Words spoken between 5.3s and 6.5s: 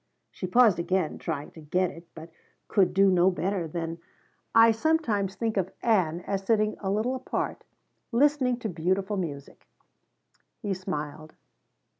think of Ann as